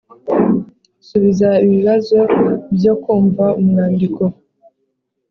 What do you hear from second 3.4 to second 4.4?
umwandiko